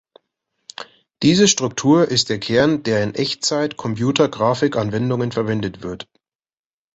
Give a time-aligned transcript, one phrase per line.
[1.21, 6.09] Diese Struktur ist der Kern, der in Echtzeit-Computergraphikanwendungen verwendet wird.